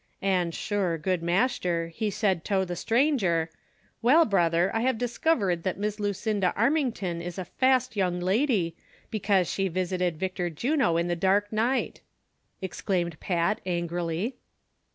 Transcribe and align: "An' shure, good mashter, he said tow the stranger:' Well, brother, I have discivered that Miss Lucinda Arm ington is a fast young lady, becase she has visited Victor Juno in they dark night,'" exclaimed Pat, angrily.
"An' 0.23 0.49
shure, 0.49 0.97
good 0.97 1.21
mashter, 1.21 1.89
he 1.89 2.09
said 2.09 2.43
tow 2.43 2.65
the 2.65 2.75
stranger:' 2.75 3.51
Well, 4.01 4.25
brother, 4.25 4.75
I 4.75 4.79
have 4.81 4.97
discivered 4.97 5.61
that 5.61 5.77
Miss 5.77 5.99
Lucinda 5.99 6.51
Arm 6.55 6.73
ington 6.73 7.21
is 7.21 7.37
a 7.37 7.45
fast 7.45 7.95
young 7.95 8.19
lady, 8.19 8.75
becase 9.11 9.47
she 9.53 9.65
has 9.65 9.73
visited 9.73 10.17
Victor 10.17 10.49
Juno 10.49 10.97
in 10.97 11.07
they 11.07 11.13
dark 11.13 11.53
night,'" 11.53 12.01
exclaimed 12.63 13.19
Pat, 13.19 13.61
angrily. 13.63 14.37